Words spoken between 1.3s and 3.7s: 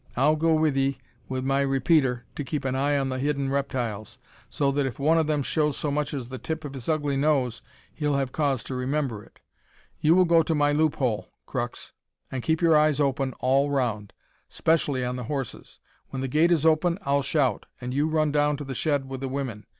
my repeater to keep an eye on the hidden